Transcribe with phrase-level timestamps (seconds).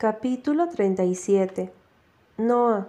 [0.00, 1.70] Capítulo 37
[2.38, 2.88] Noah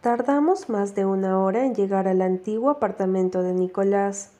[0.00, 4.30] Tardamos más de una hora en llegar al antiguo apartamento de Nicolás.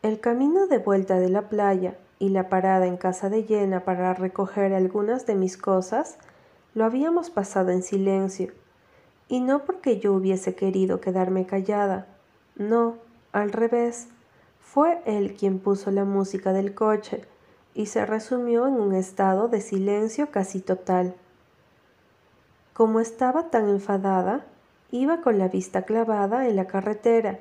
[0.00, 4.14] El camino de vuelta de la playa y la parada en casa de Jenna para
[4.14, 6.16] recoger algunas de mis cosas
[6.72, 8.50] lo habíamos pasado en silencio.
[9.28, 12.06] Y no porque yo hubiese querido quedarme callada.
[12.56, 12.94] No,
[13.32, 14.08] al revés.
[14.60, 17.26] Fue él quien puso la música del coche
[17.74, 21.14] y se resumió en un estado de silencio casi total.
[22.72, 24.44] Como estaba tan enfadada,
[24.90, 27.40] iba con la vista clavada en la carretera,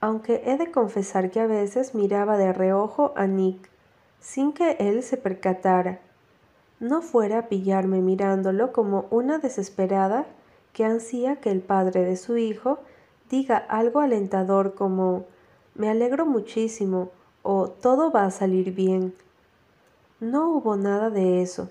[0.00, 3.70] aunque he de confesar que a veces miraba de reojo a Nick,
[4.20, 6.00] sin que él se percatara.
[6.78, 10.26] No fuera a pillarme mirándolo como una desesperada
[10.74, 12.78] que ansía que el padre de su hijo
[13.30, 15.24] diga algo alentador como
[15.74, 17.10] me alegro muchísimo
[17.42, 19.14] o todo va a salir bien.
[20.20, 21.70] No hubo nada de eso.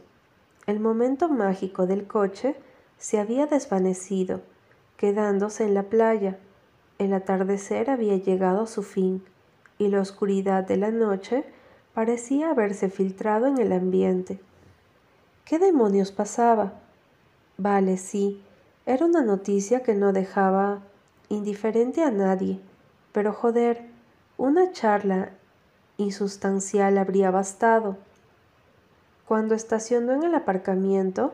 [0.67, 2.55] El momento mágico del coche
[2.99, 4.41] se había desvanecido,
[4.97, 6.37] quedándose en la playa.
[6.99, 9.23] El atardecer había llegado a su fin,
[9.79, 11.43] y la oscuridad de la noche
[11.95, 14.39] parecía haberse filtrado en el ambiente.
[15.43, 16.73] ¿Qué demonios pasaba?
[17.57, 18.43] Vale, sí,
[18.85, 20.81] era una noticia que no dejaba
[21.29, 22.59] indiferente a nadie,
[23.11, 23.85] pero joder,
[24.37, 25.31] una charla
[25.97, 27.97] insustancial habría bastado.
[29.27, 31.33] Cuando estacionó en el aparcamiento,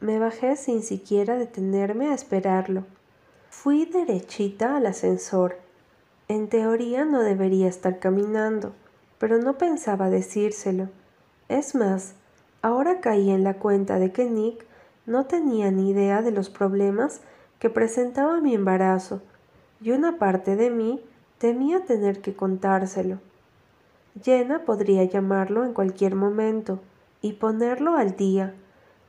[0.00, 2.84] me bajé sin siquiera detenerme a esperarlo.
[3.50, 5.56] Fui derechita al ascensor.
[6.28, 8.72] En teoría no debería estar caminando,
[9.18, 10.90] pero no pensaba decírselo.
[11.48, 12.14] Es más,
[12.62, 14.64] ahora caí en la cuenta de que Nick
[15.06, 17.20] no tenía ni idea de los problemas
[17.58, 19.22] que presentaba mi embarazo,
[19.80, 21.00] y una parte de mí
[21.38, 23.18] temía tener que contárselo.
[24.22, 26.78] Jenna podría llamarlo en cualquier momento,
[27.24, 28.52] y ponerlo al día,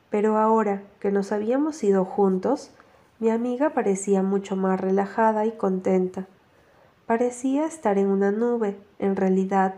[0.09, 2.71] pero ahora que nos habíamos ido juntos,
[3.19, 6.25] mi amiga parecía mucho más relajada y contenta.
[7.07, 9.75] Parecía estar en una nube, en realidad.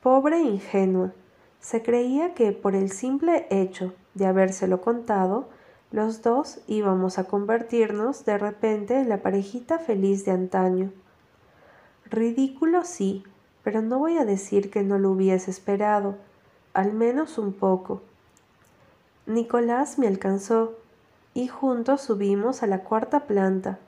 [0.00, 1.12] Pobre e ingenua,
[1.58, 5.48] se creía que por el simple hecho de habérselo contado,
[5.90, 10.92] los dos íbamos a convertirnos de repente en la parejita feliz de antaño.
[12.08, 13.24] Ridículo sí,
[13.64, 16.14] pero no voy a decir que no lo hubiese esperado,
[16.74, 18.02] al menos un poco.
[19.26, 20.74] Nicolás me alcanzó
[21.34, 23.78] y juntos subimos a la cuarta planta.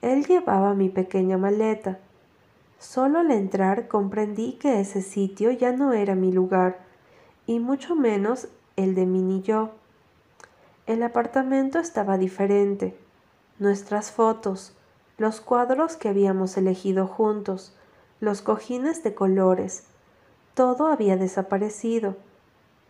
[0.00, 1.98] Él llevaba mi pequeña maleta.
[2.78, 6.80] Solo al entrar comprendí que ese sitio ya no era mi lugar,
[7.46, 9.70] y mucho menos el de Min y yo.
[10.86, 12.96] El apartamento estaba diferente.
[13.58, 14.74] Nuestras fotos,
[15.18, 17.76] los cuadros que habíamos elegido juntos,
[18.18, 19.84] los cojines de colores,
[20.54, 22.16] todo había desaparecido.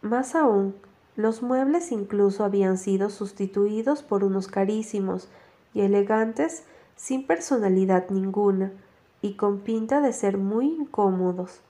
[0.00, 0.74] Más aún,
[1.16, 5.28] los muebles incluso habían sido sustituidos por unos carísimos
[5.74, 6.64] y elegantes
[6.96, 8.72] sin personalidad ninguna
[9.20, 11.60] y con pinta de ser muy incómodos.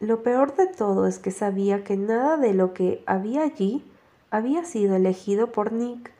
[0.00, 3.84] Lo peor de todo es que sabía que nada de lo que había allí
[4.30, 6.10] había sido elegido por Nick.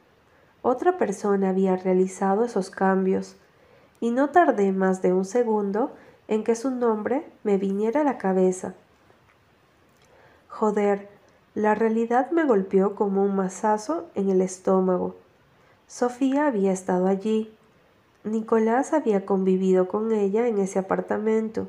[0.62, 3.36] Otra persona había realizado esos cambios,
[4.00, 5.90] y no tardé más de un segundo
[6.28, 8.74] en que su nombre me viniera a la cabeza.
[10.48, 11.08] Joder,
[11.54, 15.16] la realidad me golpeó como un mazazo en el estómago.
[15.86, 17.52] Sofía había estado allí.
[18.24, 21.68] Nicolás había convivido con ella en ese apartamento,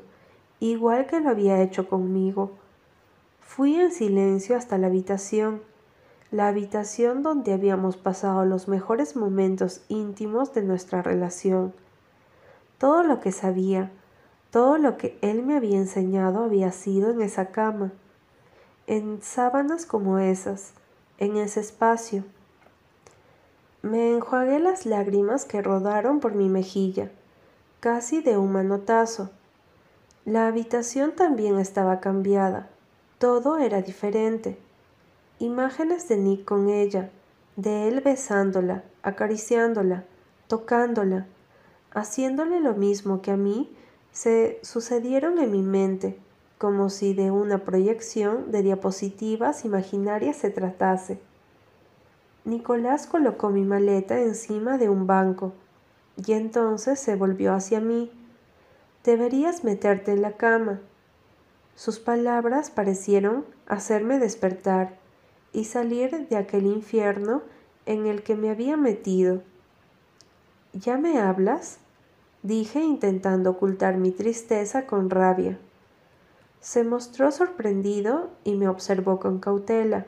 [0.58, 2.52] igual que lo había hecho conmigo.
[3.40, 5.60] Fui en silencio hasta la habitación,
[6.30, 11.72] la habitación donde habíamos pasado los mejores momentos íntimos de nuestra relación.
[12.78, 13.90] Todo lo que sabía,
[14.50, 17.92] todo lo que él me había enseñado había sido en esa cama,
[18.86, 20.72] en sábanas como esas,
[21.18, 22.24] en ese espacio.
[23.82, 27.10] Me enjuagué las lágrimas que rodaron por mi mejilla,
[27.80, 29.30] casi de un manotazo.
[30.24, 32.68] La habitación también estaba cambiada,
[33.18, 34.58] todo era diferente.
[35.38, 37.10] Imágenes de Nick con ella,
[37.56, 40.04] de él besándola, acariciándola,
[40.48, 41.26] tocándola,
[41.92, 43.70] haciéndole lo mismo que a mí
[44.16, 46.18] se sucedieron en mi mente,
[46.56, 51.18] como si de una proyección de diapositivas imaginarias se tratase.
[52.46, 55.52] Nicolás colocó mi maleta encima de un banco
[56.16, 58.10] y entonces se volvió hacia mí.
[59.04, 60.80] Deberías meterte en la cama.
[61.74, 64.96] Sus palabras parecieron hacerme despertar
[65.52, 67.42] y salir de aquel infierno
[67.84, 69.42] en el que me había metido.
[70.72, 71.80] ¿Ya me hablas?
[72.46, 75.58] Dije intentando ocultar mi tristeza con rabia.
[76.60, 80.06] Se mostró sorprendido y me observó con cautela.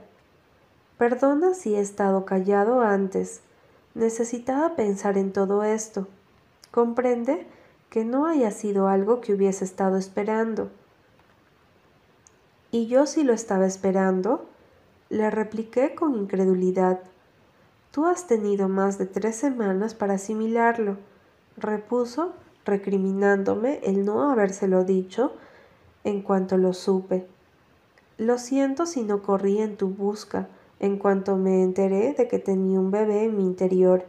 [0.98, 3.40] Perdona si he estado callado antes.
[3.94, 6.06] Necesitaba pensar en todo esto.
[6.70, 7.46] Comprende
[7.90, 10.70] que no haya sido algo que hubiese estado esperando.
[12.70, 14.46] ¿Y yo sí lo estaba esperando?
[15.08, 17.00] Le repliqué con incredulidad.
[17.90, 20.98] Tú has tenido más de tres semanas para asimilarlo,
[21.60, 22.32] repuso,
[22.64, 25.32] recriminándome el no habérselo dicho
[26.04, 27.26] en cuanto lo supe.
[28.16, 30.48] Lo siento si no corrí en tu busca
[30.80, 34.04] en cuanto me enteré de que tenía un bebé en mi interior,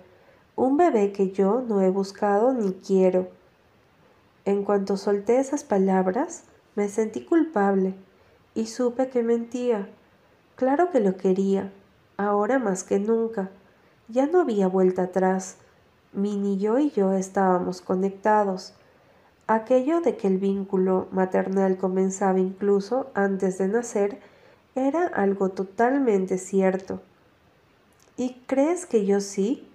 [0.55, 3.29] un bebé que yo no he buscado ni quiero.
[4.45, 6.43] En cuanto solté esas palabras,
[6.75, 7.95] me sentí culpable
[8.53, 9.89] y supe que mentía.
[10.55, 11.71] Claro que lo quería,
[12.17, 13.49] ahora más que nunca.
[14.07, 15.57] Ya no había vuelta atrás.
[16.11, 18.73] Mini yo y yo estábamos conectados.
[19.45, 24.19] Aquello de que el vínculo maternal comenzaba incluso antes de nacer
[24.73, 27.01] era algo totalmente cierto.
[28.17, 29.67] ¿Y crees que yo sí?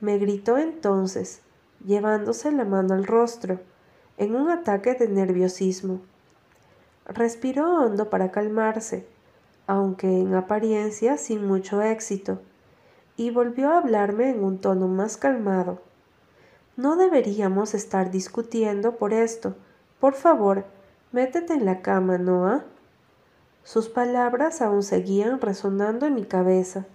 [0.00, 1.40] me gritó entonces,
[1.84, 3.60] llevándose la mano al rostro,
[4.18, 6.00] en un ataque de nerviosismo.
[7.06, 9.06] Respiró hondo para calmarse,
[9.66, 12.40] aunque en apariencia sin mucho éxito,
[13.16, 15.80] y volvió a hablarme en un tono más calmado.
[16.76, 19.54] No deberíamos estar discutiendo por esto.
[20.00, 20.64] Por favor,
[21.12, 22.64] métete en la cama, Noah.
[23.64, 26.86] Sus palabras aún seguían resonando en mi cabeza,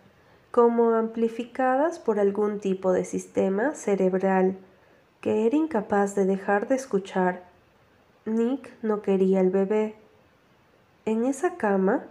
[0.51, 4.57] como amplificadas por algún tipo de sistema cerebral
[5.21, 7.43] que era incapaz de dejar de escuchar.
[8.25, 9.95] Nick no quería el bebé.
[11.05, 12.05] ¿En esa cama?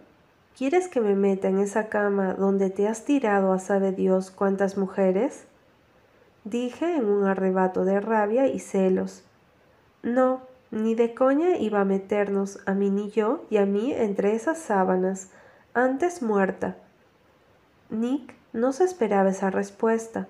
[0.56, 4.76] ¿Quieres que me meta en esa cama donde te has tirado a sabe Dios cuántas
[4.76, 5.44] mujeres?
[6.44, 9.24] Dije en un arrebato de rabia y celos.
[10.02, 14.34] No, ni de coña iba a meternos a mí ni yo y a mí entre
[14.34, 15.30] esas sábanas,
[15.74, 16.76] antes muerta.
[17.90, 20.28] Nick no se esperaba esa respuesta.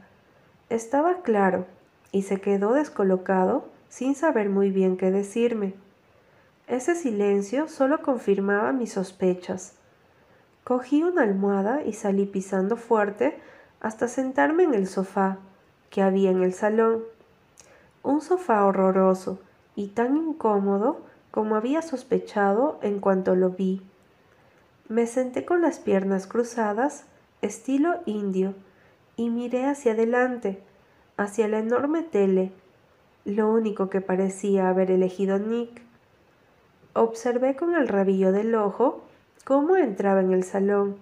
[0.68, 1.66] Estaba claro,
[2.12, 5.74] y se quedó descolocado sin saber muy bien qué decirme.
[6.66, 9.74] Ese silencio solo confirmaba mis sospechas.
[10.64, 13.38] Cogí una almohada y salí pisando fuerte
[13.80, 15.38] hasta sentarme en el sofá
[15.90, 17.02] que había en el salón.
[18.02, 19.40] Un sofá horroroso,
[19.74, 23.82] y tan incómodo como había sospechado en cuanto lo vi.
[24.88, 27.04] Me senté con las piernas cruzadas,
[27.42, 28.54] estilo indio,
[29.16, 30.60] y miré hacia adelante,
[31.16, 32.52] hacia la enorme tele,
[33.24, 35.82] lo único que parecía haber elegido Nick.
[36.94, 39.04] Observé con el rabillo del ojo
[39.44, 40.96] cómo entraba en el salón.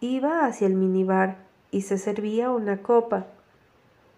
[0.00, 1.38] Iba hacia el minibar
[1.70, 3.26] y se servía una copa.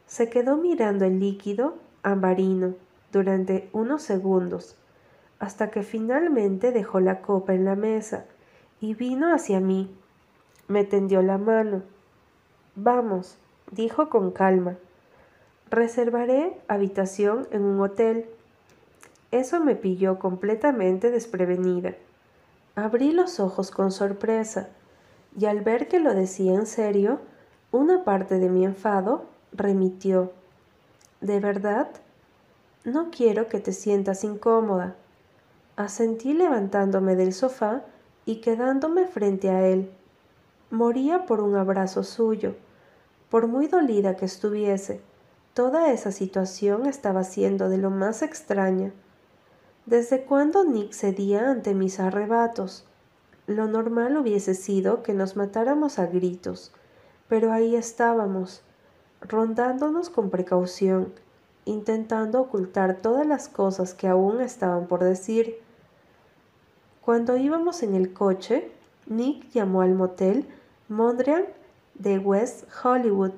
[0.06, 2.74] Se quedó mirando el líquido ambarino
[3.12, 4.76] durante unos segundos,
[5.38, 8.24] hasta que finalmente dejó la copa en la mesa
[8.80, 9.94] y vino hacia mí.
[10.68, 11.82] Me tendió la mano.
[12.74, 13.36] Vamos,
[13.70, 14.76] dijo con calma.
[15.70, 18.26] Reservaré habitación en un hotel.
[19.30, 21.94] Eso me pilló completamente desprevenida.
[22.74, 24.68] Abrí los ojos con sorpresa
[25.38, 27.20] y al ver que lo decía en serio,
[27.70, 30.32] una parte de mi enfado remitió.
[31.20, 31.88] ¿De verdad?
[32.84, 34.96] No quiero que te sientas incómoda.
[35.76, 37.82] Asentí levantándome del sofá
[38.24, 39.90] y quedándome frente a él.
[40.70, 42.56] Moría por un abrazo suyo.
[43.30, 45.00] Por muy dolida que estuviese,
[45.54, 48.92] toda esa situación estaba siendo de lo más extraña.
[49.84, 52.84] ¿Desde cuándo Nick cedía ante mis arrebatos?
[53.48, 56.70] Lo normal hubiese sido que nos matáramos a gritos,
[57.28, 58.62] pero ahí estábamos,
[59.20, 61.12] rondándonos con precaución,
[61.64, 65.58] intentando ocultar todas las cosas que aún estaban por decir.
[67.00, 68.70] Cuando íbamos en el coche,
[69.06, 70.46] Nick llamó al motel
[70.88, 71.46] Mondrian
[71.94, 73.32] de West Hollywood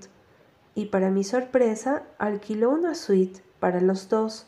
[0.74, 4.46] y para mi sorpresa alquiló una suite para los dos.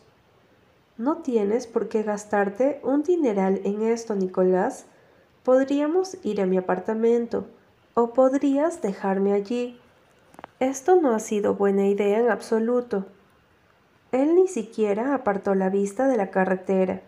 [0.99, 4.87] No tienes por qué gastarte un dineral en esto, Nicolás.
[5.43, 7.47] Podríamos ir a mi apartamento
[7.93, 9.79] o podrías dejarme allí.
[10.59, 13.05] Esto no ha sido buena idea en absoluto.
[14.11, 17.03] Él ni siquiera apartó la vista de la carretera.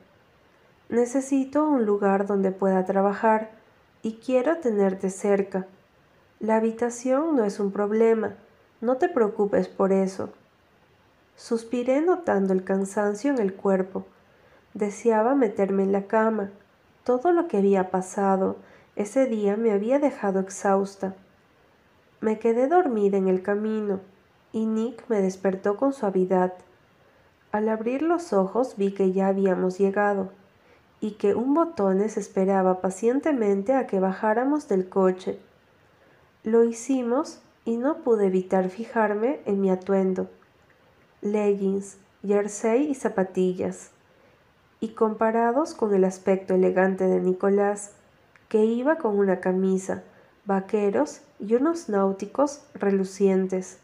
[0.90, 3.52] Necesito un lugar donde pueda trabajar
[4.02, 5.66] y quiero tenerte cerca.
[6.40, 8.34] La habitación no es un problema,
[8.82, 10.30] no te preocupes por eso.
[11.38, 14.04] Suspiré notando el cansancio en el cuerpo.
[14.74, 16.50] Deseaba meterme en la cama.
[17.04, 18.56] Todo lo que había pasado
[18.96, 21.14] ese día me había dejado exhausta.
[22.20, 24.00] Me quedé dormida en el camino
[24.52, 26.54] y Nick me despertó con suavidad.
[27.52, 30.32] Al abrir los ojos vi que ya habíamos llegado
[31.00, 35.38] y que un botones esperaba pacientemente a que bajáramos del coche.
[36.42, 40.28] Lo hicimos y no pude evitar fijarme en mi atuendo.
[41.20, 43.90] Leggings, jersey y zapatillas.
[44.80, 47.92] Y comparados con el aspecto elegante de Nicolás,
[48.48, 50.04] que iba con una camisa,
[50.44, 53.78] vaqueros y unos náuticos relucientes.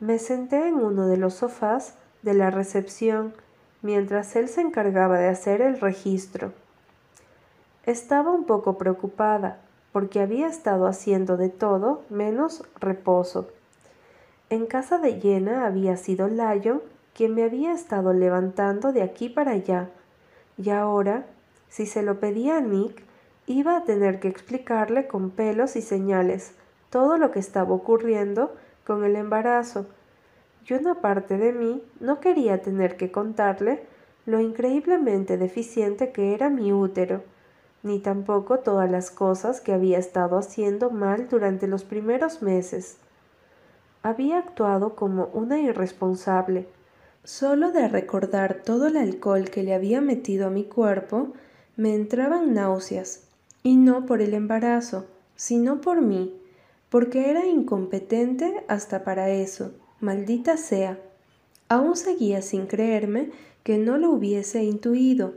[0.00, 3.34] Me senté en uno de los sofás de la recepción
[3.82, 6.52] mientras él se encargaba de hacer el registro.
[7.84, 9.60] Estaba un poco preocupada
[9.92, 13.48] porque había estado haciendo de todo menos reposo.
[14.52, 16.82] En casa de Llena había sido Lyon
[17.14, 19.88] quien me había estado levantando de aquí para allá,
[20.58, 21.24] y ahora,
[21.70, 23.02] si se lo pedía a Nick,
[23.46, 26.52] iba a tener que explicarle con pelos y señales
[26.90, 28.54] todo lo que estaba ocurriendo
[28.86, 29.86] con el embarazo,
[30.68, 33.82] y una parte de mí no quería tener que contarle
[34.26, 37.22] lo increíblemente deficiente que era mi útero,
[37.82, 42.98] ni tampoco todas las cosas que había estado haciendo mal durante los primeros meses.
[44.02, 46.66] Había actuado como una irresponsable.
[47.24, 51.32] Solo de recordar todo el alcohol que le había metido a mi cuerpo,
[51.76, 53.24] me entraban náuseas,
[53.62, 55.06] y no por el embarazo,
[55.36, 56.34] sino por mí,
[56.90, 60.98] porque era incompetente hasta para eso Maldita sea.
[61.68, 63.30] Aún seguía sin creerme
[63.62, 65.34] que no lo hubiese intuido.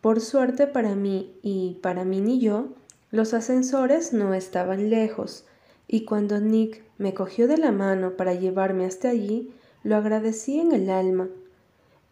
[0.00, 2.68] Por suerte para mí y para mí ni yo,
[3.10, 5.44] los ascensores no estaban lejos,
[5.88, 10.72] y cuando Nick me cogió de la mano para llevarme hasta allí, lo agradecí en
[10.72, 11.28] el alma.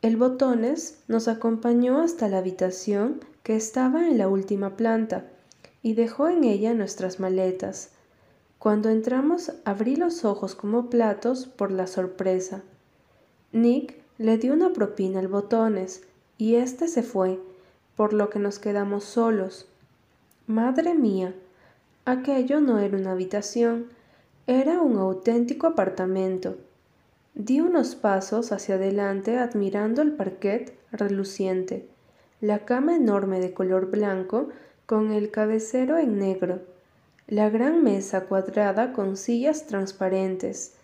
[0.02, 5.26] El botones nos acompañó hasta la habitación que estaba en la última planta
[5.82, 7.90] y dejó en ella nuestras maletas.
[8.58, 12.62] Cuando entramos abrí los ojos como platos por la sorpresa.
[13.52, 16.02] Nick le dio una propina al botones
[16.38, 17.40] y éste se fue,
[17.96, 19.66] por lo que nos quedamos solos.
[20.46, 21.34] Madre mía,
[22.04, 23.86] aquello no era una habitación,
[24.46, 26.56] era un auténtico apartamento.
[27.34, 31.86] Di unos pasos hacia adelante admirando el parquet reluciente,
[32.40, 34.48] la cama enorme de color blanco
[34.86, 36.60] con el cabecero en negro,
[37.28, 40.74] la gran mesa cuadrada con sillas transparentes,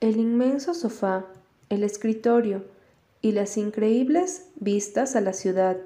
[0.00, 1.24] el inmenso sofá,
[1.70, 2.64] el escritorio
[3.22, 5.78] y las increíbles vistas a la ciudad.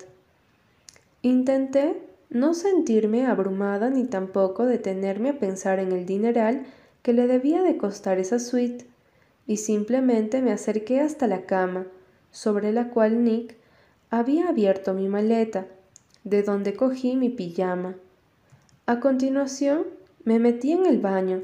[1.23, 2.01] Intenté
[2.31, 6.65] no sentirme abrumada ni tampoco detenerme a pensar en el dineral
[7.03, 8.87] que le debía de costar esa suite,
[9.47, 11.87] y simplemente me acerqué hasta la cama,
[12.31, 13.57] sobre la cual Nick
[14.11, 15.67] había abierto mi maleta,
[16.25, 17.97] de donde cogí mi pijama.
[18.87, 19.87] A continuación
[20.25, 21.43] me metí en el baño.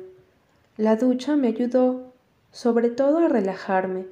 [0.76, 2.12] La ducha me ayudó,
[2.52, 4.06] sobre todo a relajarme.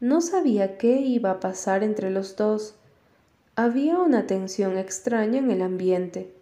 [0.00, 2.74] No sabía qué iba a pasar entre los dos.
[3.56, 6.32] Había una tensión extraña en el ambiente.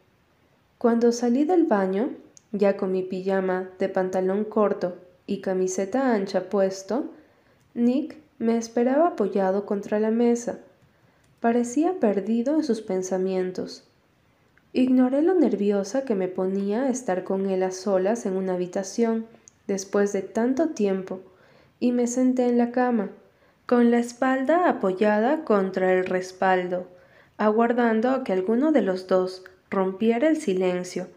[0.79, 2.11] Cuando salí del baño,
[2.59, 4.97] ya con mi pijama de pantalón corto
[5.27, 7.11] y camiseta ancha puesto,
[7.75, 10.59] Nick me esperaba apoyado contra la mesa.
[11.41, 13.85] Parecía perdido en sus pensamientos.
[14.73, 19.27] Ignoré lo nerviosa que me ponía estar con él a solas en una habitación
[19.67, 21.21] después de tanto tiempo
[21.81, 23.11] y me senté en la cama,
[23.67, 26.87] con la espalda apoyada contra el respaldo,
[27.37, 31.09] aguardando a que alguno de los dos rompiera el silencio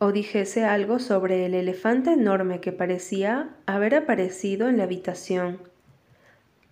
[0.00, 5.60] o dijese algo sobre el elefante enorme que parecía haber aparecido en la habitación.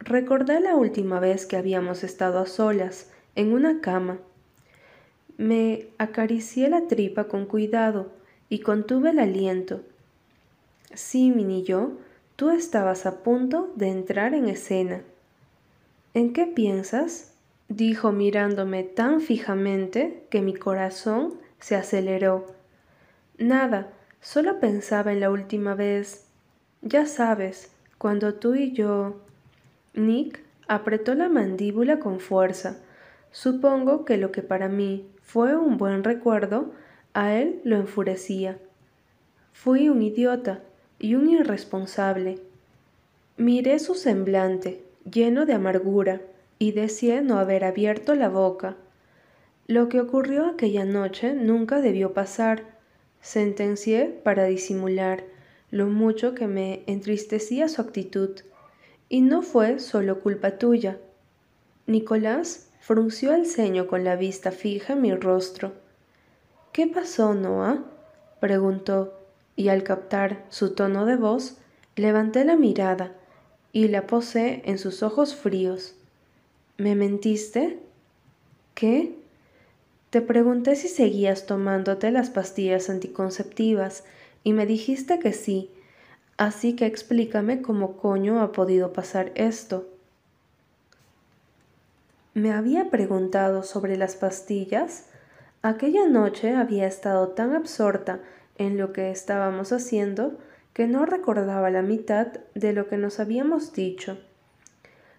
[0.00, 4.18] Recordé la última vez que habíamos estado a solas, en una cama,
[5.36, 8.10] me acaricié la tripa con cuidado
[8.48, 9.82] y contuve el aliento.
[10.94, 11.92] Sí, mi yo,
[12.34, 15.02] tú estabas a punto de entrar en escena.
[16.14, 17.34] ¿En qué piensas?
[17.68, 22.57] dijo mirándome tan fijamente que mi corazón se aceleró.
[23.38, 26.26] Nada, solo pensaba en la última vez.
[26.82, 29.20] Ya sabes, cuando tú y yo...
[29.94, 32.78] Nick apretó la mandíbula con fuerza.
[33.30, 36.72] Supongo que lo que para mí fue un buen recuerdo,
[37.14, 38.58] a él lo enfurecía.
[39.52, 40.60] Fui un idiota
[40.98, 42.40] y un irresponsable.
[43.36, 46.20] Miré su semblante, lleno de amargura,
[46.58, 48.76] y deseé no haber abierto la boca.
[49.68, 52.77] Lo que ocurrió aquella noche nunca debió pasar,
[53.20, 55.24] sentencié para disimular
[55.70, 58.30] lo mucho que me entristecía su actitud,
[59.08, 60.98] y no fue solo culpa tuya.
[61.86, 65.72] Nicolás frunció el ceño con la vista fija en mi rostro.
[66.72, 67.84] ¿Qué pasó, Noah?
[68.40, 69.14] preguntó,
[69.56, 71.56] y al captar su tono de voz,
[71.96, 73.12] levanté la mirada
[73.72, 75.94] y la posé en sus ojos fríos.
[76.76, 77.80] ¿Me mentiste?
[78.74, 79.17] ¿Qué?
[80.10, 84.04] Te pregunté si seguías tomándote las pastillas anticonceptivas
[84.42, 85.70] y me dijiste que sí,
[86.38, 89.86] así que explícame cómo coño ha podido pasar esto.
[92.32, 95.06] Me había preguntado sobre las pastillas.
[95.60, 98.20] Aquella noche había estado tan absorta
[98.56, 100.38] en lo que estábamos haciendo
[100.72, 104.18] que no recordaba la mitad de lo que nos habíamos dicho.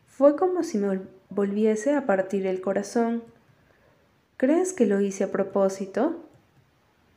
[0.07, 3.23] Fue como si me volviese a partir el corazón.
[4.39, 6.15] ¿Crees que lo hice a propósito?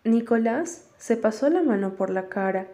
[0.02, 2.67] Nicolás se pasó la mano por la cara,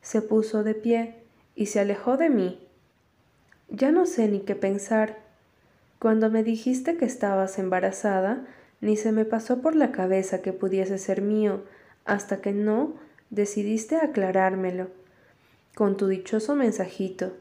[0.00, 1.16] se puso de pie
[1.56, 2.60] y se alejó de mí.
[3.68, 5.18] Ya no sé ni qué pensar.
[5.98, 8.46] Cuando me dijiste que estabas embarazada,
[8.80, 11.64] ni se me pasó por la cabeza que pudiese ser mío,
[12.04, 12.94] hasta que no
[13.30, 14.86] decidiste aclarármelo,
[15.74, 17.32] con tu dichoso mensajito.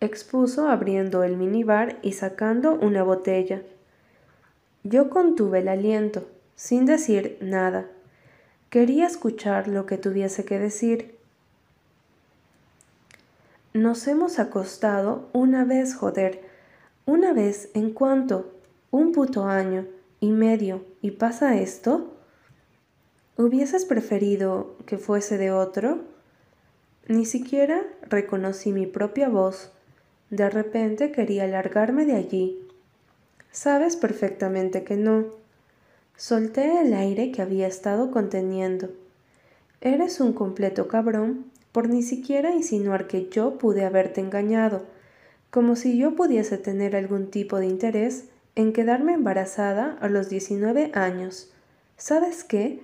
[0.00, 3.60] Expuso abriendo el minibar y sacando una botella.
[4.88, 7.88] Yo contuve el aliento, sin decir nada.
[8.70, 11.16] Quería escuchar lo que tuviese que decir.
[13.74, 16.40] Nos hemos acostado una vez, joder,
[17.04, 18.54] una vez en cuanto,
[18.92, 19.88] un puto año
[20.20, 22.14] y medio, y pasa esto.
[23.36, 26.04] ¿Hubieses preferido que fuese de otro?
[27.08, 29.72] Ni siquiera reconocí mi propia voz.
[30.30, 32.65] De repente quería largarme de allí.
[33.56, 35.28] Sabes perfectamente que no.
[36.14, 38.90] Solté el aire que había estado conteniendo.
[39.80, 44.84] Eres un completo cabrón por ni siquiera insinuar que yo pude haberte engañado,
[45.50, 50.90] como si yo pudiese tener algún tipo de interés en quedarme embarazada a los 19
[50.92, 51.50] años.
[51.96, 52.80] ¿Sabes qué?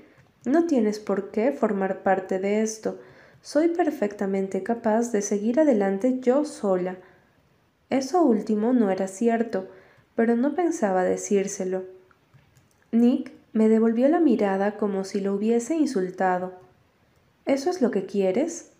[0.47, 2.99] No tienes por qué formar parte de esto.
[3.43, 6.97] Soy perfectamente capaz de seguir adelante yo sola.
[7.91, 9.69] Eso último no era cierto,
[10.15, 11.85] pero no pensaba decírselo.
[12.91, 16.53] Nick me devolvió la mirada como si lo hubiese insultado.
[17.47, 18.71] ¿Eso es lo que quieres?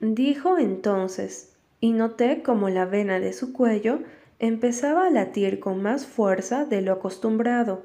[0.00, 4.00] dijo entonces, y noté como la vena de su cuello
[4.38, 7.84] empezaba a latir con más fuerza de lo acostumbrado.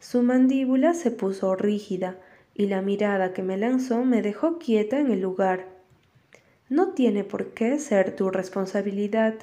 [0.00, 2.16] Su mandíbula se puso rígida
[2.54, 5.66] y la mirada que me lanzó me dejó quieta en el lugar.
[6.68, 9.34] No tiene por qué ser tu responsabilidad.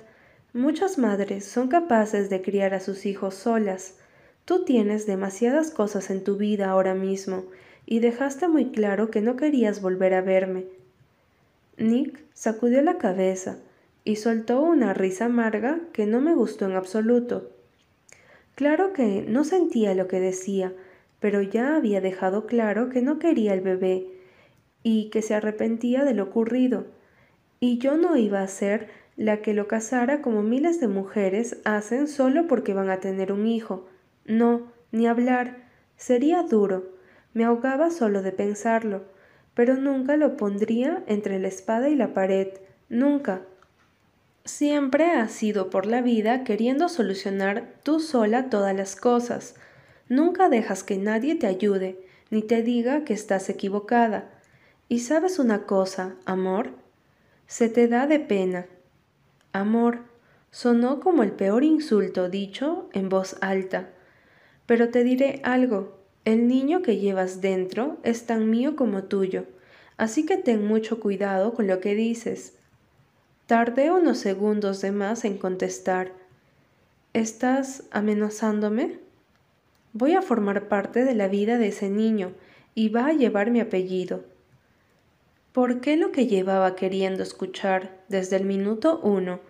[0.54, 3.96] Muchas madres son capaces de criar a sus hijos solas,
[4.46, 7.46] Tú tienes demasiadas cosas en tu vida ahora mismo
[7.86, 10.66] y dejaste muy claro que no querías volver a verme.
[11.78, 13.60] Nick sacudió la cabeza
[14.04, 17.52] y soltó una risa amarga que no me gustó en absoluto.
[18.56, 20.74] Claro que no sentía lo que decía,
[21.20, 24.08] pero ya había dejado claro que no quería el bebé
[24.84, 26.88] y que se arrepentía de lo ocurrido,
[27.60, 28.90] y yo no iba a ser
[29.22, 33.46] la que lo casara como miles de mujeres hacen solo porque van a tener un
[33.46, 33.88] hijo,
[34.26, 35.58] no, ni hablar.
[35.96, 36.96] Sería duro.
[37.36, 39.04] Me ahogaba solo de pensarlo,
[39.54, 42.48] pero nunca lo pondría entre la espada y la pared.
[42.90, 43.44] Nunca.
[44.44, 49.54] Siempre has ido por la vida queriendo solucionar tú sola todas las cosas.
[50.10, 54.32] Nunca dejas que nadie te ayude, ni te diga que estás equivocada.
[54.90, 56.72] Y sabes una cosa, amor,
[57.46, 58.66] se te da de pena.
[59.54, 60.00] Amor,
[60.50, 63.90] sonó como el peor insulto dicho en voz alta.
[64.66, 69.46] Pero te diré algo, el niño que llevas dentro es tan mío como tuyo,
[69.98, 72.54] así que ten mucho cuidado con lo que dices.
[73.48, 76.14] Tardé unos segundos de más en contestar.
[77.14, 79.00] ¿Estás amenazándome?
[79.94, 82.32] Voy a formar parte de la vida de ese niño
[82.76, 84.24] y va a llevar mi apellido.
[85.54, 89.42] ¿Por qué lo que llevaba queriendo escuchar desde el minuto uno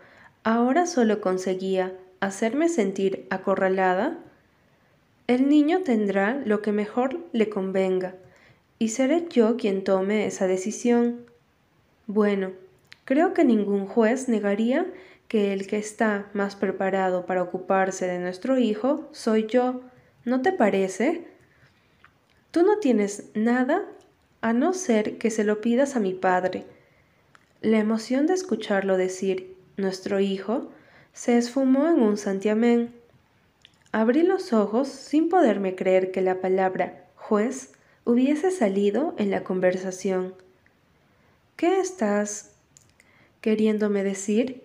[0.44, 4.18] ahora solo conseguía hacerme sentir acorralada?
[5.28, 8.16] El niño tendrá lo que mejor le convenga,
[8.80, 11.26] y seré yo quien tome esa decisión.
[12.08, 12.52] Bueno,
[13.06, 14.88] creo que ningún juez negaría
[15.28, 19.82] que el que está más preparado para ocuparse de nuestro hijo soy yo.
[20.26, 21.28] ¿No te parece?
[22.50, 23.86] Tú no tienes nada
[24.42, 26.66] a no ser que se lo pidas a mi padre.
[27.62, 30.70] La emoción de escucharlo decir nuestro hijo
[31.14, 32.94] se esfumó en un santiamén.
[33.92, 37.74] Abrí los ojos sin poderme creer que la palabra juez
[38.04, 40.34] hubiese salido en la conversación.
[41.56, 42.52] ¿Qué estás
[43.42, 44.64] queriéndome decir?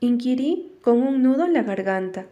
[0.00, 2.26] inquirí con un nudo en la garganta.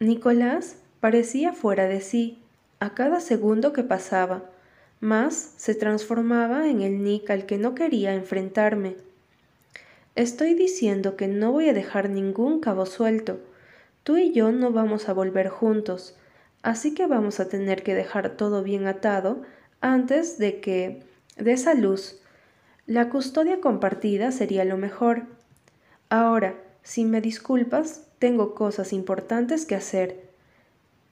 [0.00, 2.38] Nicolás parecía fuera de sí
[2.80, 4.44] a cada segundo que pasaba,
[5.04, 8.96] más se transformaba en el Nick al que no quería enfrentarme.
[10.16, 13.38] Estoy diciendo que no voy a dejar ningún cabo suelto,
[14.04, 16.14] Tú y yo no vamos a volver juntos,
[16.62, 19.40] así que vamos a tener que dejar todo bien atado
[19.80, 21.02] antes de que
[21.38, 22.20] de esa luz.
[22.86, 25.22] La custodia compartida sería lo mejor.
[26.10, 30.20] Ahora, si me disculpas, tengo cosas importantes que hacer.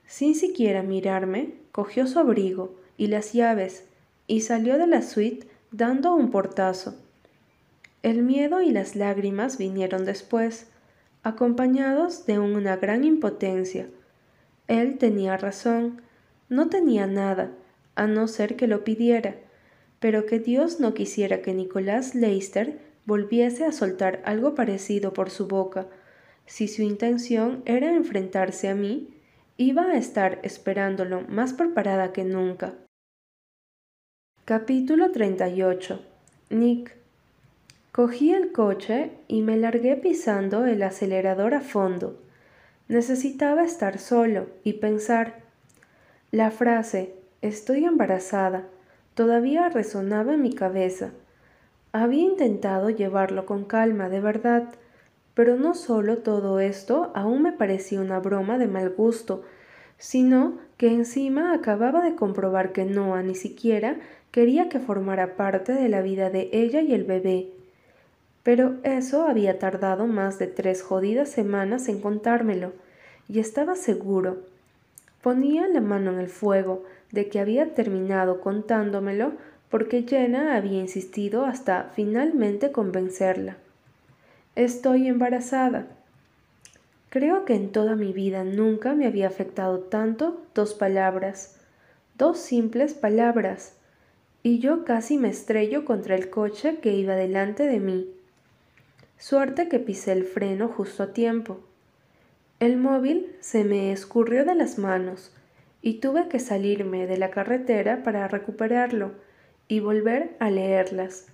[0.06, 3.84] Sin siquiera mirarme, cogió su abrigo y las llaves
[4.26, 6.94] y salió de la suite dando un portazo.
[8.02, 10.66] El miedo y las lágrimas vinieron después,
[11.22, 13.88] acompañados de una gran impotencia.
[14.66, 16.02] Él tenía razón,
[16.48, 17.50] no tenía nada,
[17.94, 19.36] a no ser que lo pidiera,
[20.00, 25.46] pero que Dios no quisiera que Nicolás Leister volviese a soltar algo parecido por su
[25.46, 25.86] boca.
[26.46, 29.08] Si su intención era enfrentarse a mí,
[29.56, 32.74] iba a estar esperándolo más preparada que nunca.
[34.44, 36.04] Capítulo 38
[36.50, 36.96] Nick
[37.92, 42.22] Cogí el coche y me largué pisando el acelerador a fondo.
[42.88, 45.42] Necesitaba estar solo y pensar.
[46.30, 48.64] La frase estoy embarazada
[49.14, 51.10] todavía resonaba en mi cabeza.
[51.92, 54.68] Había intentado llevarlo con calma, de verdad,
[55.34, 59.42] pero no solo todo esto aún me parecía una broma de mal gusto,
[59.98, 63.96] sino que encima acababa de comprobar que Noah ni siquiera
[64.30, 67.48] quería que formara parte de la vida de ella y el bebé.
[68.42, 72.72] Pero eso había tardado más de tres jodidas semanas en contármelo,
[73.28, 74.38] y estaba seguro.
[75.22, 79.32] Ponía la mano en el fuego de que había terminado contándomelo
[79.70, 83.56] porque Jenna había insistido hasta finalmente convencerla.
[84.54, 85.86] Estoy embarazada.
[87.08, 91.56] Creo que en toda mi vida nunca me había afectado tanto dos palabras,
[92.18, 93.76] dos simples palabras,
[94.42, 98.10] y yo casi me estrello contra el coche que iba delante de mí.
[99.16, 101.60] Suerte que pisé el freno justo a tiempo.
[102.60, 105.32] El móvil se me escurrió de las manos
[105.80, 109.12] y tuve que salirme de la carretera para recuperarlo
[109.66, 111.26] y volver a leerlas.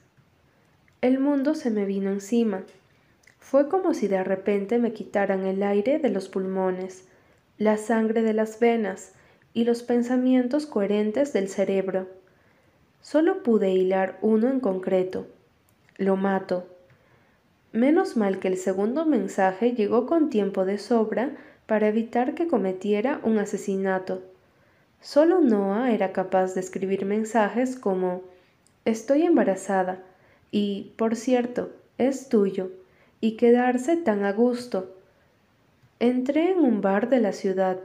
[1.00, 2.62] El mundo se me vino encima.
[3.38, 7.08] Fue como si de repente me quitaran el aire de los pulmones,
[7.56, 9.12] la sangre de las venas
[9.54, 12.06] y los pensamientos coherentes del cerebro.
[13.00, 15.26] Solo pude hilar uno en concreto.
[15.96, 16.66] Lo mato.
[17.72, 23.20] Menos mal que el segundo mensaje llegó con tiempo de sobra para evitar que cometiera
[23.24, 24.22] un asesinato.
[25.00, 28.22] Solo Noah era capaz de escribir mensajes como
[28.84, 30.02] Estoy embarazada
[30.50, 32.70] y, por cierto, es tuyo,
[33.20, 34.94] y quedarse tan a gusto.
[36.00, 37.78] Entré en un bar de la ciudad,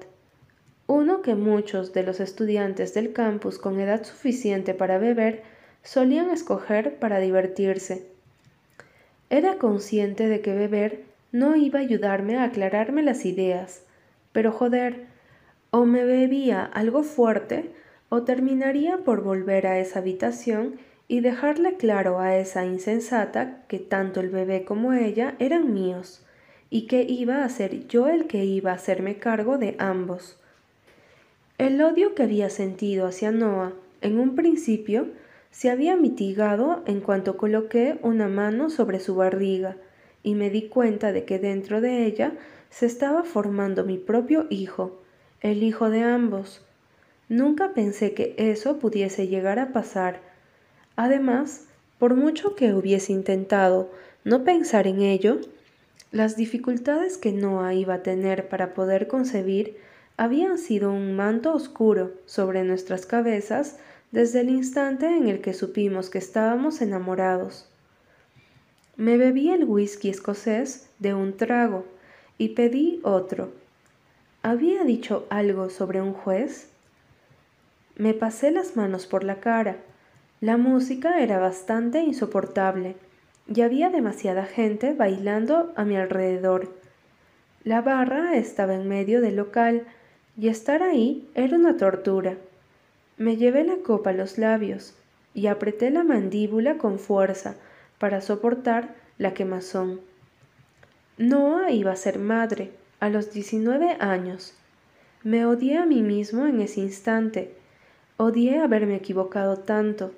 [0.87, 5.43] uno que muchos de los estudiantes del campus con edad suficiente para beber
[5.81, 8.05] solían escoger para divertirse.
[9.29, 13.83] Era consciente de que beber no iba a ayudarme a aclararme las ideas,
[14.31, 15.07] pero joder,
[15.71, 17.71] o me bebía algo fuerte
[18.09, 24.19] o terminaría por volver a esa habitación y dejarle claro a esa insensata que tanto
[24.19, 26.25] el bebé como ella eran míos
[26.69, 30.39] y que iba a ser yo el que iba a hacerme cargo de ambos.
[31.57, 35.07] El odio que había sentido hacia Noah en un principio
[35.51, 39.77] se había mitigado en cuanto coloqué una mano sobre su barriga
[40.23, 42.33] y me di cuenta de que dentro de ella
[42.71, 44.99] se estaba formando mi propio hijo,
[45.41, 46.65] el hijo de ambos.
[47.29, 50.21] Nunca pensé que eso pudiese llegar a pasar.
[50.95, 51.65] Además,
[51.99, 53.89] por mucho que hubiese intentado
[54.23, 55.39] no pensar en ello,
[56.11, 59.77] las dificultades que Noah iba a tener para poder concebir
[60.17, 63.77] habían sido un manto oscuro sobre nuestras cabezas
[64.11, 67.67] desde el instante en el que supimos que estábamos enamorados.
[68.95, 71.85] Me bebí el whisky escocés de un trago
[72.37, 73.51] y pedí otro
[74.45, 76.67] ¿Había dicho algo sobre un juez?
[77.95, 79.77] Me pasé las manos por la cara.
[80.43, 82.97] La música era bastante insoportable
[83.47, 86.69] y había demasiada gente bailando a mi alrededor.
[87.63, 89.85] La barra estaba en medio del local
[90.37, 92.35] y estar ahí era una tortura.
[93.15, 94.97] Me llevé la copa a los labios
[95.33, 97.55] y apreté la mandíbula con fuerza
[97.97, 100.01] para soportar la quemazón.
[101.17, 104.57] Noah iba a ser madre a los 19 años.
[105.23, 107.55] Me odié a mí mismo en ese instante.
[108.17, 110.11] Odié haberme equivocado tanto,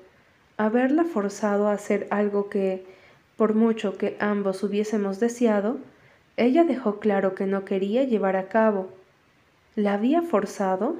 [0.57, 2.85] haberla forzado a hacer algo que,
[3.35, 5.77] por mucho que ambos hubiésemos deseado,
[6.37, 8.89] ella dejó claro que no quería llevar a cabo.
[9.75, 10.97] ¿La había forzado?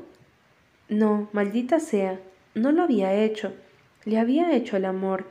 [0.90, 2.20] No, maldita sea,
[2.54, 3.54] no lo había hecho.
[4.06, 5.26] Le había hecho el amor.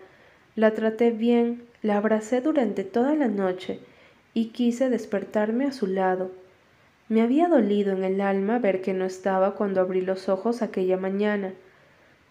[0.57, 3.81] La traté bien, la abracé durante toda la noche
[4.33, 6.31] y quise despertarme a su lado
[7.07, 10.97] me había dolido en el alma ver que no estaba cuando abrí los ojos aquella
[10.97, 11.53] mañana.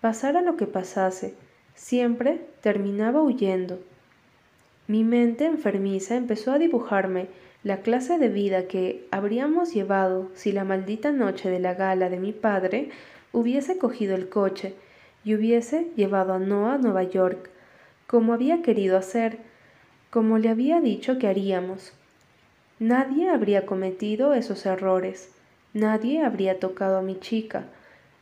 [0.02, 1.36] Pasara lo que pasase,
[1.76, 3.80] siempre terminaba huyendo.
[4.88, 7.28] Mi mente enfermiza empezó a dibujarme
[7.64, 12.20] la clase de vida que habríamos llevado si la maldita noche de la gala de
[12.20, 12.90] mi padre
[13.32, 14.76] hubiese cogido el coche
[15.24, 17.50] y hubiese llevado a Noah a Nueva York,
[18.08, 19.38] como había querido hacer,
[20.10, 21.94] como le había dicho que haríamos.
[22.80, 25.32] Nadie habría cometido esos errores,
[25.74, 27.64] nadie habría tocado a mi chica,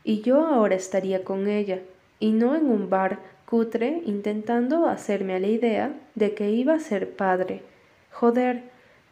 [0.04, 1.80] y yo ahora estaría con ella,
[2.20, 3.18] y no en un bar
[3.52, 7.64] cutre intentando hacerme a la idea de que iba a ser padre.
[8.10, 8.64] Joder,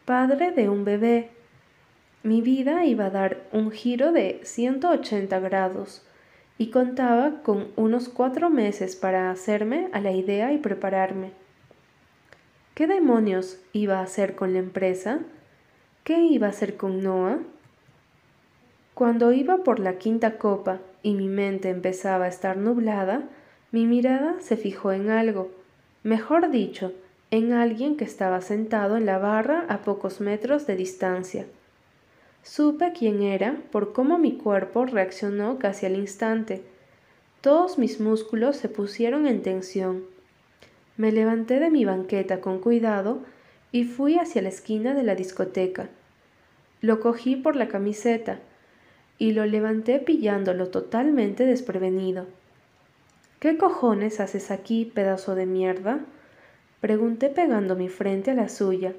[0.06, 1.32] padre de un bebé.
[2.24, 6.08] Mi vida iba a dar un giro de 180 grados
[6.58, 11.32] y contaba con unos cuatro meses para hacerme a la idea y prepararme.
[12.76, 15.20] ¿Qué demonios iba a hacer con la empresa?
[16.06, 17.40] ¿Qué iba a hacer con Noah?
[18.94, 23.28] Cuando iba por la quinta copa y mi mente empezaba a estar nublada,
[23.72, 25.52] mi mirada se fijó en algo,
[26.04, 26.92] mejor dicho,
[27.30, 31.46] en alguien que estaba sentado en la barra a pocos metros de distancia.
[32.42, 36.64] Supe quién era por cómo mi cuerpo reaccionó casi al instante.
[37.42, 40.04] Todos mis músculos se pusieron en tensión.
[40.98, 43.20] Me levanté de mi banqueta con cuidado
[43.72, 45.90] y fui hacia la esquina de la discoteca.
[46.82, 48.40] Lo cogí por la camiseta
[49.20, 52.26] y lo levanté pillándolo totalmente desprevenido.
[53.40, 56.02] ¿Qué cojones haces aquí, pedazo de mierda?
[56.82, 58.94] Pregunté pegando mi frente a la suya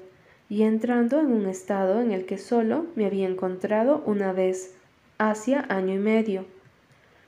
[0.49, 4.73] y entrando en un estado en el que solo me había encontrado una vez,
[5.19, 6.45] hacia año y medio.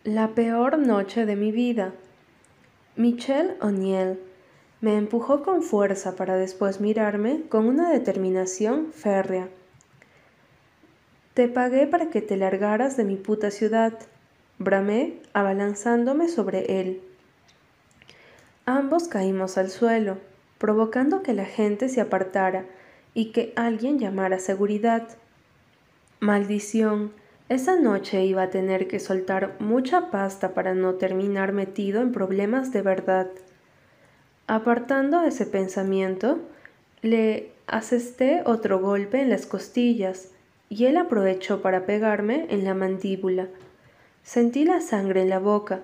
[0.04, 1.94] La peor noche de mi vida.
[2.96, 4.20] Michelle O'Neill
[4.82, 9.50] me empujó con fuerza para después mirarme con una determinación férrea.
[11.36, 14.00] Te pagué para que te largaras de mi puta ciudad,
[14.60, 17.02] bramé abalanzándome sobre él.
[18.66, 20.18] Ambos caímos al suelo,
[20.58, 22.66] provocando que la gente se apartara
[23.14, 25.08] y que alguien llamara seguridad.
[26.20, 27.12] Maldición,
[27.50, 32.72] esa noche iba a tener que soltar mucha pasta para no terminar metido en problemas
[32.72, 33.28] de verdad.
[34.48, 36.40] Apartando ese pensamiento,
[37.02, 40.30] le asesté otro golpe en las costillas
[40.70, 43.50] y él aprovechó para pegarme en la mandíbula.
[44.24, 45.82] Sentí la sangre en la boca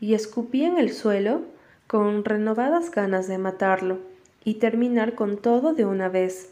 [0.00, 1.42] y escupí en el suelo
[1.86, 3.98] con renovadas ganas de matarlo
[4.44, 6.50] y terminar con todo de una vez.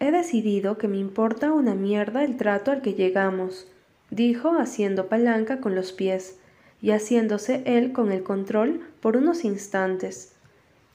[0.00, 3.68] He decidido que me importa una mierda el trato al que llegamos,
[4.10, 6.38] dijo haciendo palanca con los pies
[6.80, 10.34] y haciéndose él con el control por unos instantes.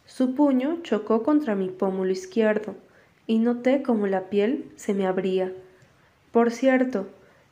[0.05, 2.75] Su puño chocó contra mi pómulo izquierdo
[3.25, 5.53] y noté cómo la piel se me abría.
[6.31, 7.07] Por cierto,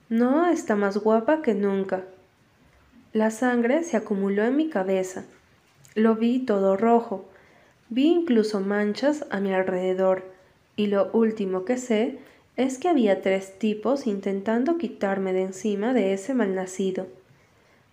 [0.08, 2.04] Noah está más guapa que nunca.
[3.12, 5.26] La sangre se acumuló en mi cabeza.
[5.96, 7.26] Lo vi todo rojo.
[7.90, 10.24] Vi incluso manchas a mi alrededor.
[10.76, 12.20] Y lo último que sé
[12.56, 17.08] es que había tres tipos intentando quitarme de encima de ese malnacido.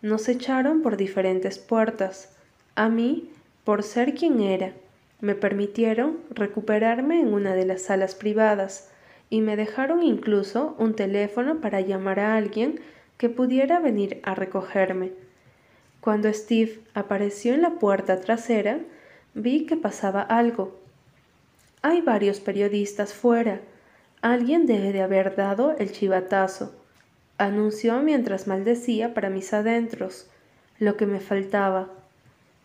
[0.03, 2.37] Nos echaron por diferentes puertas.
[2.75, 3.31] A mí,
[3.65, 4.75] por ser quien era,
[5.23, 8.92] me permitieron recuperarme en una de las salas privadas
[9.33, 12.81] y me dejaron incluso un teléfono para llamar a alguien
[13.17, 15.13] que pudiera venir a recogerme.
[16.03, 18.81] Cuando Steve apareció en la puerta trasera,
[19.33, 20.79] vi que pasaba algo.
[21.81, 23.63] Hay varios periodistas fuera.
[24.21, 26.75] Alguien debe de haber dado el chivatazo,
[27.39, 30.29] anunció mientras maldecía para mis adentros,
[30.79, 31.89] lo que me faltaba.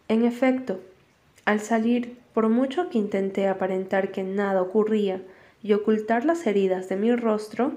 [0.09, 0.81] En efecto,
[1.45, 5.21] al salir por mucho que intenté aparentar que nada ocurría
[5.63, 7.73] y ocultar las heridas de mi rostro,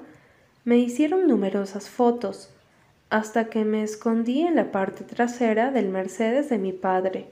[0.65, 2.51] me hicieron numerosas fotos,
[3.09, 7.27] hasta que me escondí en la parte trasera del Mercedes de mi padre.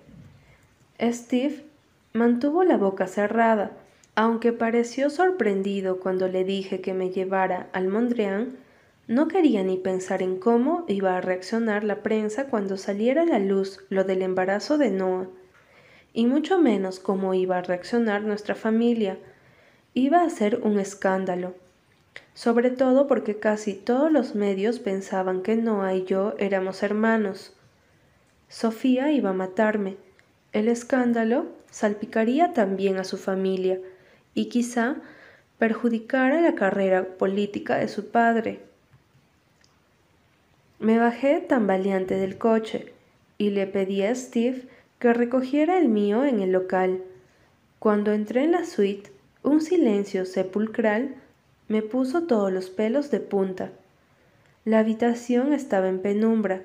[1.01, 1.65] Steve
[2.13, 3.73] mantuvo la boca cerrada,
[4.15, 8.57] aunque pareció sorprendido cuando le dije que me llevara al Mondrian,
[9.07, 13.39] no quería ni pensar en cómo iba a reaccionar la prensa cuando saliera a la
[13.39, 15.29] luz lo del embarazo de Noah
[16.13, 19.19] y mucho menos cómo iba a reaccionar nuestra familia.
[19.99, 21.57] Iba a ser un escándalo,
[22.33, 27.53] sobre todo porque casi todos los medios pensaban que Noah y yo éramos hermanos.
[28.49, 29.97] Sofía iba a matarme.
[30.53, 33.81] El escándalo salpicaría también a su familia
[34.35, 34.99] y quizá
[35.59, 38.61] perjudicara la carrera política de su padre.
[40.79, 42.93] Me bajé tambaleante del coche
[43.37, 44.63] y le pedí a Steve
[45.01, 47.03] que recogiera el mío en el local.
[47.81, 49.17] Cuando entré en la suite,
[49.49, 51.17] un silencio sepulcral
[51.69, 53.71] me puso todos los pelos de punta.
[54.65, 56.63] La habitación estaba en penumbra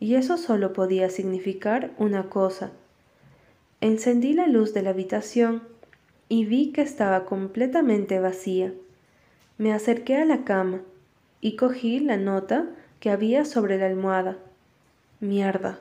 [0.00, 2.72] y eso solo podía significar una cosa.
[3.80, 5.62] Encendí la luz de la habitación
[6.28, 8.72] y vi que estaba completamente vacía.
[9.58, 10.82] Me acerqué a la cama
[11.40, 12.66] y cogí la nota
[13.00, 14.38] que había sobre la almohada.
[15.20, 15.80] Mierda,